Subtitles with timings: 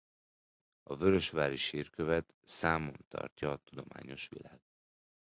[0.83, 4.61] A vörösvári sírkövet számon tartja a tudományos világ.